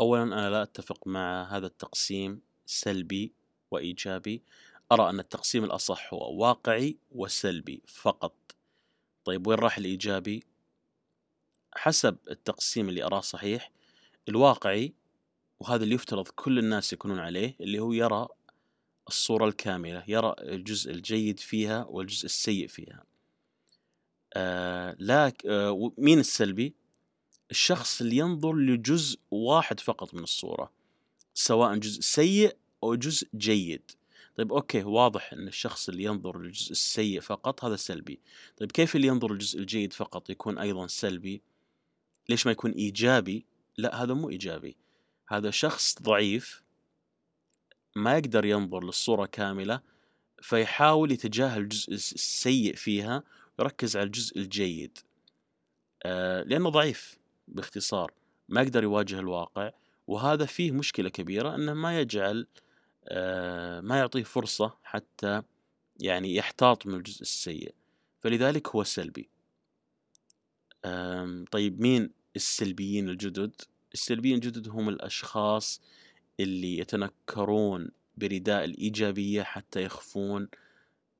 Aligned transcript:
اولا 0.00 0.22
أنا 0.22 0.50
لا 0.50 0.62
أتفق 0.62 1.06
مع 1.06 1.42
هذا 1.56 1.66
التقسيم 1.66 2.40
سلبي 2.66 3.32
وإيجابي. 3.70 4.42
أرى 4.92 5.10
أن 5.10 5.18
التقسيم 5.20 5.64
الأصح 5.64 6.14
هو 6.14 6.34
واقعي 6.40 6.96
وسلبي 7.12 7.82
فقط. 7.86 8.34
طيب 9.24 9.46
وين 9.46 9.58
راح 9.58 9.78
الإيجابي؟ 9.78 10.44
حسب 11.74 12.16
التقسيم 12.30 12.88
اللي 12.88 13.04
أراه 13.04 13.20
صحيح 13.20 13.70
الواقعي 14.28 14.92
وهذا 15.60 15.84
اللي 15.84 15.94
يفترض 15.94 16.28
كل 16.28 16.58
الناس 16.58 16.92
يكونون 16.92 17.18
عليه 17.18 17.56
اللي 17.60 17.78
هو 17.78 17.92
يرى 17.92 18.28
الصورة 19.08 19.44
الكاملة 19.48 20.04
يرى 20.08 20.34
الجزء 20.38 20.90
الجيد 20.92 21.40
فيها 21.40 21.84
والجزء 21.84 22.24
السيء 22.26 22.66
فيها. 22.66 23.04
آه 24.34 24.96
لك 25.00 25.46
آه 25.46 25.92
مين 25.98 26.18
السلبي؟ 26.18 26.74
الشخص 27.50 28.00
اللي 28.00 28.16
ينظر 28.16 28.52
لجزء 28.52 29.18
واحد 29.30 29.80
فقط 29.80 30.14
من 30.14 30.22
الصورة 30.22 30.72
سواء 31.34 31.76
جزء 31.76 32.00
سيء 32.00 32.56
أو 32.82 32.94
جزء 32.94 33.28
جيد. 33.34 33.90
طيب 34.36 34.52
أوكي 34.52 34.82
واضح 34.82 35.32
أن 35.32 35.48
الشخص 35.48 35.88
اللي 35.88 36.02
ينظر 36.02 36.38
للجزء 36.38 36.72
السيء 36.72 37.20
فقط 37.20 37.64
هذا 37.64 37.76
سلبي. 37.76 38.20
طيب 38.56 38.72
كيف 38.72 38.96
اللي 38.96 39.06
ينظر 39.06 39.32
للجزء 39.32 39.58
الجيد 39.58 39.92
فقط 39.92 40.30
يكون 40.30 40.58
أيضا 40.58 40.86
سلبي؟ 40.86 41.42
ليش 42.28 42.46
ما 42.46 42.52
يكون 42.52 42.70
إيجابي؟ 42.70 43.46
لا 43.76 44.02
هذا 44.02 44.14
مو 44.14 44.28
إيجابي. 44.28 44.76
هذا 45.28 45.50
شخص 45.50 46.02
ضعيف 46.02 46.62
ما 47.96 48.18
يقدر 48.18 48.44
ينظر 48.44 48.84
للصورة 48.84 49.26
كاملة 49.26 49.80
فيحاول 50.42 51.12
يتجاهل 51.12 51.60
الجزء 51.60 51.92
السيء 51.92 52.74
فيها 52.74 53.22
ويركز 53.58 53.96
على 53.96 54.06
الجزء 54.06 54.38
الجيد. 54.38 54.98
آه 56.02 56.42
لأنه 56.42 56.68
ضعيف. 56.68 57.17
باختصار 57.48 58.12
ما 58.48 58.62
يقدر 58.62 58.82
يواجه 58.82 59.18
الواقع 59.18 59.70
وهذا 60.06 60.46
فيه 60.46 60.72
مشكلة 60.72 61.08
كبيرة 61.08 61.54
أنه 61.54 61.74
ما 61.74 62.00
يجعل 62.00 62.46
آه 63.08 63.80
ما 63.80 63.98
يعطيه 63.98 64.22
فرصة 64.22 64.76
حتى 64.82 65.42
يعني 66.00 66.34
يحتاط 66.34 66.86
من 66.86 66.94
الجزء 66.94 67.22
السيء. 67.22 67.74
فلذلك 68.20 68.68
هو 68.68 68.84
سلبي. 68.84 69.28
طيب 71.50 71.80
مين 71.80 72.10
السلبيين 72.36 73.08
الجدد؟ 73.08 73.52
السلبيين 73.94 74.34
الجدد 74.34 74.68
هم 74.68 74.88
الأشخاص 74.88 75.80
اللي 76.40 76.78
يتنكرون 76.78 77.90
برداء 78.16 78.64
الإيجابية 78.64 79.42
حتى 79.42 79.82
يخفون 79.82 80.48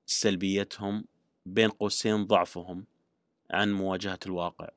سلبيتهم 0.06 1.04
بين 1.46 1.68
قوسين 1.70 2.24
ضعفهم 2.26 2.86
عن 3.50 3.72
مواجهة 3.72 4.18
الواقع. 4.26 4.68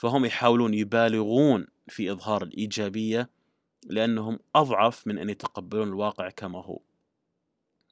فهم 0.00 0.24
يحاولون 0.24 0.74
يبالغون 0.74 1.66
في 1.88 2.12
إظهار 2.12 2.42
الإيجابية 2.42 3.30
لأنهم 3.86 4.38
أضعف 4.54 5.06
من 5.06 5.18
أن 5.18 5.30
يتقبلون 5.30 5.88
الواقع 5.88 6.30
كما 6.30 6.64
هو. 6.64 6.80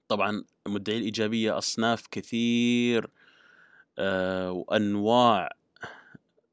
طبعا 0.09 0.45
مدعي 0.69 0.99
الإيجابية 0.99 1.59
أصناف 1.59 2.07
كثير 2.11 3.11
آه 3.99 4.53
وأنواع 4.53 5.57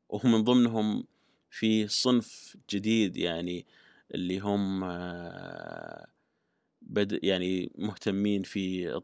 ومن 0.10 0.44
ضمنهم 0.44 1.04
في 1.50 1.88
صنف 1.88 2.58
جديد 2.70 3.18
يعني 3.18 3.66
اللي 4.16 4.40
هم 4.40 4.84
آه 4.84 6.08
بد 6.82 7.20
يعني 7.24 7.72
مهتمين 7.78 8.44
في 8.44 9.02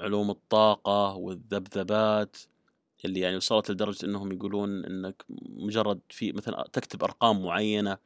علوم 0.00 0.30
الطاقة 0.30 1.14
والذبذبات. 1.14 2.36
اللي 3.04 3.20
يعني 3.20 3.36
وصلت 3.36 3.70
لدرجة 3.70 4.06
إنهم 4.06 4.32
يقولون 4.32 4.84
إنك 4.84 5.24
مجرد 5.40 6.00
في 6.10 6.32
مثلا 6.32 6.64
تكتب 6.72 7.04
أرقام 7.04 7.42
معينة 7.42 7.98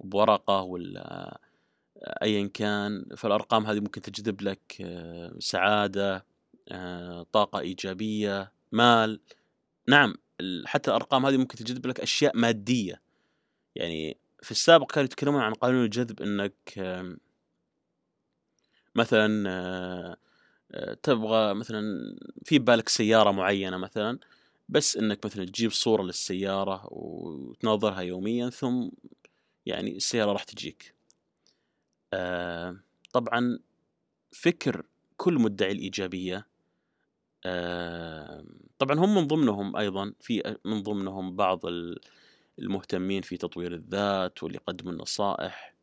بورقة 0.00 0.62
ولا 0.62 1.40
ايا 2.22 2.46
كان 2.46 3.06
فالأرقام 3.16 3.66
هذه 3.66 3.80
ممكن 3.80 4.02
تجذب 4.02 4.42
لك 4.42 4.76
آه، 4.80 5.34
سعادة 5.38 6.26
آه، 6.68 7.26
طاقة 7.32 7.60
إيجابية 7.60 8.52
مال. 8.72 9.20
نعم 9.88 10.14
حتى 10.66 10.90
الأرقام 10.90 11.26
هذه 11.26 11.36
ممكن 11.36 11.56
تجذب 11.58 11.86
لك 11.86 12.00
أشياء 12.00 12.36
مادية. 12.36 13.02
يعني 13.76 14.18
في 14.42 14.50
السابق 14.50 14.92
كانوا 14.92 15.04
يتكلمون 15.04 15.42
عن 15.42 15.54
قانون 15.54 15.84
الجذب 15.84 16.22
إنك 16.22 16.74
مثلا 18.94 19.50
آه، 19.50 20.16
تبغى 21.02 21.54
مثلا 21.54 21.82
في 22.44 22.58
بالك 22.58 22.88
سيارة 22.88 23.30
معينة 23.30 23.76
مثلا 23.76 24.18
بس 24.68 24.96
إنك 24.96 25.26
مثلا 25.26 25.44
تجيب 25.44 25.70
صورة 25.70 26.02
للسيارة 26.02 26.88
وتناظرها 26.90 28.00
يوميا 28.00 28.50
ثم 28.50 28.88
يعني 29.66 29.96
السيارة 29.96 30.32
راح 30.32 30.44
تجيك. 30.44 30.94
آه، 32.12 32.76
طبعا 33.12 33.58
فكر 34.32 34.86
كل 35.16 35.34
مدعي 35.34 35.72
الإيجابية. 35.72 36.46
طبعا 38.78 38.98
هم 38.98 39.14
من 39.14 39.26
ضمنهم 39.26 39.76
أيضا 39.76 40.12
في 40.20 40.56
من 40.64 40.82
ضمنهم 40.82 41.36
بعض 41.36 41.60
المهتمين 42.58 43.22
في 43.22 43.36
تطوير 43.36 43.74
الذات 43.74 44.42
واللي 44.42 44.56
يقدموا 44.56 44.92
النصائح 44.92 45.74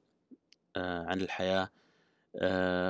عن 0.77 1.21
الحياة. 1.21 1.61
آه، 1.63 1.69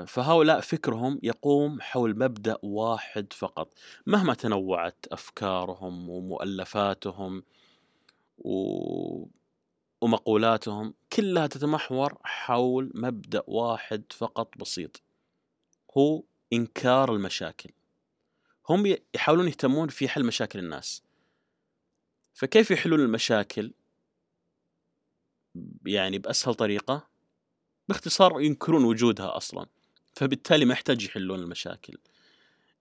فهؤلاء 0.08 0.60
فكرهم 0.60 1.20
يقوم 1.24 1.82
حول 1.82 2.20
مبدأ 2.20 2.58
واحد 2.64 3.34
فقط. 3.34 3.74
مهما 4.06 4.34
تنوعت 4.34 5.06
أفكارهم 5.12 6.10
ومؤلفاتهم 6.10 7.44
و... 8.38 9.26
ومقولاتهم 10.02 10.94
كلها 11.14 11.48
تتمحور 11.48 12.18
حول 12.24 12.92
مبدأ 12.96 13.44
واحد 13.48 14.04
فقط 14.12 14.58
بسيط 14.58 15.02
هو 15.98 16.24
إنكار 16.54 17.16
المشاكل. 17.16 17.70
هم 18.70 18.96
يحاولون 19.16 19.48
يهتمون 19.48 19.88
في 19.88 20.10
حل 20.10 20.26
مشاكل 20.26 20.60
الناس. 20.60 21.04
فكيف 22.34 22.72
يحلون 22.72 23.00
المشاكل؟ 23.00 23.74
يعني 25.86 26.20
بأسهل 26.20 26.56
طريقة 26.56 27.08
باختصار 27.88 28.42
ينكرون 28.42 28.84
وجودها 28.84 29.38
أصلا 29.38 29.66
فبالتالي 30.14 30.66
ما 30.66 30.74
يحتاج 30.74 31.04
يحلون 31.04 31.40
المشاكل. 31.40 31.98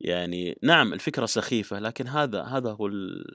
يعني 0.00 0.58
نعم 0.62 0.92
الفكرة 0.92 1.26
سخيفة 1.26 1.78
لكن 1.78 2.08
هذا 2.08 2.42
هذا 2.42 2.70
هو 2.70 2.86
ال... 2.86 3.34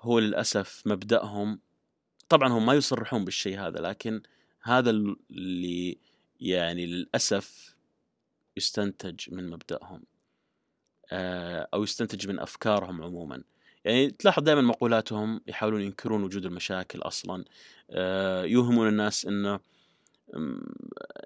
هو 0.00 0.18
للأسف 0.18 0.82
مبدأهم. 0.86 1.60
طبعا 2.28 2.48
هم 2.48 2.66
ما 2.66 2.74
يصرحون 2.74 3.24
بالشيء 3.24 3.58
هذا 3.58 3.80
لكن 3.80 4.22
هذا 4.62 4.90
اللي 4.90 5.98
يعني 6.40 6.86
للأسف 6.86 7.76
يستنتج 8.56 9.34
من 9.34 9.50
مبدأهم 9.50 10.02
آه، 11.12 11.68
أو 11.74 11.82
يستنتج 11.82 12.28
من 12.28 12.38
أفكارهم 12.38 13.02
عموما. 13.02 13.42
يعني 13.84 14.10
تلاحظ 14.10 14.42
دائما 14.42 14.60
مقولاتهم 14.60 15.40
يحاولون 15.46 15.82
ينكرون 15.82 16.24
وجود 16.24 16.46
المشاكل 16.46 16.98
أصلا 16.98 17.44
آه، 17.90 18.44
يوهمون 18.44 18.88
الناس 18.88 19.26
إنه 19.26 19.60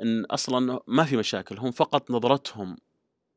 إن 0.03 0.25
أصلا 0.25 0.81
ما 0.87 1.05
في 1.05 1.17
مشاكل 1.17 1.59
هم 1.59 1.71
فقط 1.71 2.11
نظرتهم 2.11 2.77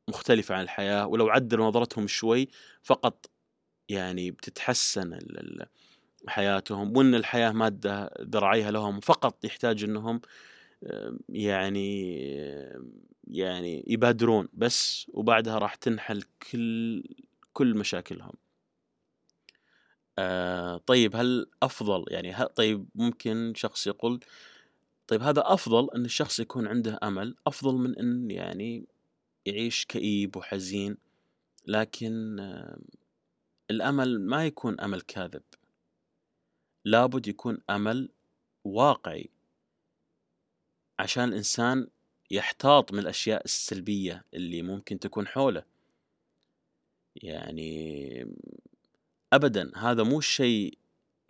مختلفة 0.08 0.54
عن 0.54 0.62
الحياة 0.62 1.06
ولو 1.06 1.28
عدلوا 1.28 1.66
نظرتهم 1.68 2.06
شوي 2.06 2.48
فقط 2.82 3.30
يعني 3.88 4.30
بتتحسن 4.30 5.18
حياتهم 6.28 6.96
وإن 6.96 7.14
الحياة 7.14 7.52
مادة 7.52 8.10
ذراعيها 8.20 8.70
لهم 8.70 9.00
فقط 9.00 9.44
يحتاج 9.44 9.84
إنهم 9.84 10.20
يعني 11.28 12.20
يعني 13.24 13.84
يبادرون 13.86 14.48
بس 14.52 15.06
وبعدها 15.14 15.58
راح 15.58 15.74
تنحل 15.74 16.22
كل 16.52 17.02
كل 17.52 17.74
مشاكلهم. 17.74 18.32
آه 20.18 20.76
طيب 20.86 21.16
هل 21.16 21.46
أفضل 21.62 22.04
يعني 22.08 22.32
هل 22.32 22.46
طيب 22.46 22.88
ممكن 22.94 23.52
شخص 23.56 23.86
يقول 23.86 24.20
طيب 25.10 25.22
هذا 25.22 25.42
أفضل 25.46 25.90
إن 25.94 26.04
الشخص 26.04 26.40
يكون 26.40 26.66
عنده 26.66 26.98
أمل 27.02 27.36
أفضل 27.46 27.74
من 27.74 27.98
إن 27.98 28.30
يعني 28.30 28.86
يعيش 29.46 29.84
كئيب 29.84 30.36
وحزين 30.36 30.96
لكن 31.66 32.40
الأمل 33.70 34.20
ما 34.20 34.46
يكون 34.46 34.80
أمل 34.80 35.00
كاذب. 35.00 35.42
لابد 36.84 37.28
يكون 37.28 37.58
أمل 37.70 38.08
واقعي. 38.64 39.30
عشان 40.98 41.24
الانسان 41.24 41.88
يحتاط 42.30 42.92
من 42.92 42.98
الأشياء 42.98 43.44
السلبية 43.44 44.24
اللي 44.34 44.62
ممكن 44.62 44.98
تكون 44.98 45.26
حوله. 45.26 45.64
يعني 47.16 48.26
ابدا 49.32 49.72
هذا 49.76 50.02
مو 50.02 50.20
شيء 50.20 50.78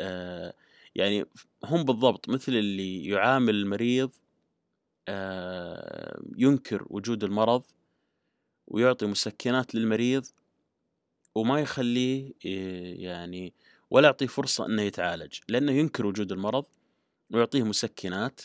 آه 0.00 0.54
يعني 0.94 1.24
هم 1.64 1.82
بالضبط 1.82 2.28
مثل 2.28 2.52
اللي 2.52 3.06
يعامل 3.06 3.54
المريض 3.54 4.10
آه، 5.08 6.22
ينكر 6.36 6.86
وجود 6.90 7.24
المرض 7.24 7.62
ويعطي 8.66 9.06
مسكنات 9.06 9.74
للمريض 9.74 10.26
وما 11.34 11.60
يخليه 11.60 12.32
يعني 13.04 13.54
ولا 13.90 14.06
يعطيه 14.06 14.26
فرصة 14.26 14.66
إنه 14.66 14.82
يتعالج 14.82 15.38
لأنه 15.48 15.72
ينكر 15.72 16.06
وجود 16.06 16.32
المرض 16.32 16.64
ويعطيه 17.30 17.62
مسكنات 17.62 18.40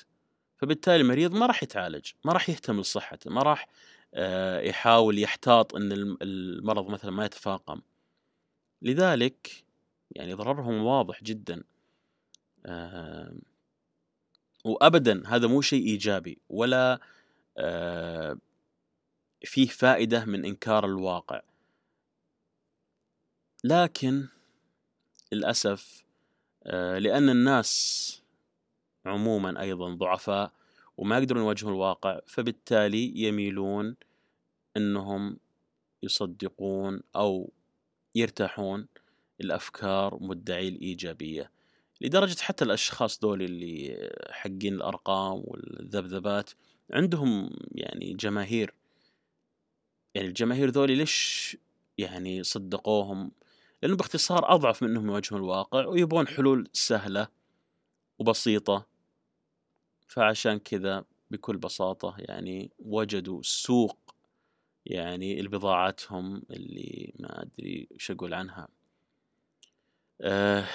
فبالتالي 0.58 1.02
المريض 1.02 1.34
ما 1.34 1.46
راح 1.46 1.64
يتعالج 1.64 2.12
ما 2.26 2.34
راح 2.34 2.50
يهتم 2.50 2.80
لصحته 2.80 3.32
ما 3.32 3.42
راح 3.42 3.68
آه، 4.14 4.60
يحاول 4.60 5.20
يحتاط 5.20 5.76
إن 5.76 6.18
المرض 6.22 6.90
مثلا 6.90 7.12
ما 7.12 7.26
يتفاقم. 7.26 7.82
لذلك 8.82 9.66
يعني 10.12 10.34
ضررهم 10.34 10.84
واضح 10.84 11.24
جدا. 11.24 11.64
وابدا 14.66 15.24
هذا 15.28 15.48
مو 15.48 15.62
شيء 15.62 15.86
إيجابي 15.86 16.38
ولا 16.50 17.00
فيه 19.42 19.68
فائدة 19.68 20.26
من 20.26 20.46
إنكار 20.46 20.86
الواقع. 20.86 21.42
لكن 23.64 24.28
للأسف 25.32 26.06
لأن 26.74 27.30
الناس 27.30 27.72
عموما 29.06 29.62
أيضا 29.62 29.94
ضعفاء 29.94 30.52
وما 30.98 31.18
يقدرون 31.18 31.44
يواجهون 31.44 31.74
الواقع 31.74 32.20
فبالتالي 32.28 33.12
يميلون 33.16 33.96
إنهم 34.78 35.38
يصدقون 36.04 37.02
أو 37.16 37.52
يرتاحون 38.16 38.88
الافكار 39.42 40.18
مدعي 40.22 40.68
الإيجابية. 40.68 41.52
لدرجة 42.02 42.42
حتى 42.42 42.66
الأشخاص 42.66 43.20
دول 43.20 43.42
اللي 43.42 44.10
حقين 44.30 44.74
الأرقام 44.74 45.44
والذبذبات 45.46 46.50
عندهم 46.94 47.50
يعني 47.72 48.14
جماهير. 48.14 48.74
يعني 50.16 50.28
الجماهير 50.28 50.70
ذولي 50.70 50.96
ليش 50.96 51.58
يعني 51.98 52.44
صدقوهم؟ 52.44 53.32
لأنه 53.84 53.96
باختصار 53.96 54.54
أضعف 54.56 54.84
منهم 54.84 55.08
يواجهون 55.08 55.42
الواقع 55.42 55.86
ويبون 55.86 56.28
حلول 56.28 56.70
سهلة 56.74 57.28
وبسيطة. 58.20 58.86
فعشان 60.08 60.60
كذا 60.60 61.06
بكل 61.32 61.58
بساطة 61.58 62.16
يعني 62.20 62.72
وجدوا 62.80 63.42
سوق 63.44 64.16
يعني 64.86 65.42
لبضاعتهم 65.42 66.44
اللي 66.52 67.14
ما 67.20 67.42
أدري 67.42 67.88
وش 67.92 68.12
أقول 68.12 68.34
عنها. 68.34 68.68
أه 70.22 70.66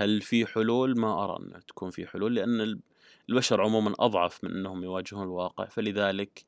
هل 0.00 0.22
في 0.22 0.46
حلول؟ 0.46 1.00
ما 1.00 1.24
أرى 1.24 1.36
أن 1.36 1.66
تكون 1.66 1.90
في 1.90 2.06
حلول 2.06 2.34
لأن 2.34 2.80
البشر 3.28 3.60
عموما 3.62 3.94
أضعف 3.98 4.44
من 4.44 4.50
أنهم 4.50 4.84
يواجهون 4.84 5.22
الواقع. 5.22 5.64
فلذلك 5.64 6.44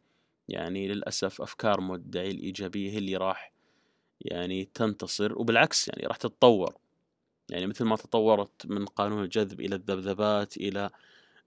يعني 0.49 0.89
للأسف 0.89 1.43
أفكار 1.43 1.81
مدعي 1.81 2.31
الإيجابية 2.31 2.91
هي 2.91 2.99
اللي 2.99 3.17
راح 3.17 3.53
يعني 4.21 4.65
تنتصر 4.75 5.39
وبالعكس 5.39 5.89
يعني 5.89 6.07
راح 6.07 6.17
تتطور. 6.17 6.75
يعني 7.51 7.67
مثل 7.67 7.85
ما 7.85 7.97
تطورت 7.97 8.67
من 8.67 8.87
قانون 8.87 9.25
الجذب 9.25 9.61
إلى 9.61 9.75
الذبذبات 9.75 10.57
إلى 10.57 10.91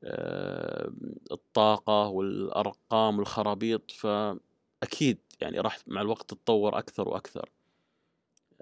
آه، 0.03 0.91
الطاقة 1.31 2.07
والأرقام 2.07 3.19
والخرابيط 3.19 3.91
فأكيد 3.91 5.17
يعني 5.41 5.59
راح 5.59 5.79
مع 5.87 6.01
الوقت 6.01 6.29
تتطور 6.29 6.77
أكثر 6.79 7.09
وأكثر 7.09 7.49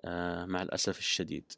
آه، 0.06 0.46
مع 0.46 0.62
الأسف 0.62 1.00
الشديد. 1.00 1.54